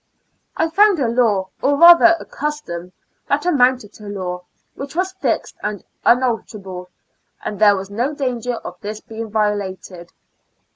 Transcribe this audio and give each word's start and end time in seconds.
I 0.57 0.67
found 0.67 0.97
a 0.97 1.07
law, 1.07 1.49
or 1.61 1.77
rather 1.77 2.15
a 2.19 2.25
custom 2.25 2.91
that 3.27 3.45
amounted 3.45 3.93
to 3.93 4.07
law, 4.07 4.45
which 4.73 4.95
was 4.95 5.11
fixed 5.11 5.55
and 5.61 5.83
unalterable, 6.03 6.89
and 7.45 7.59
there 7.59 7.75
was 7.75 7.91
no 7.91 8.11
danger 8.15 8.55
of 8.55 8.79
this 8.81 8.99
being 8.99 9.29
violated. 9.29 10.11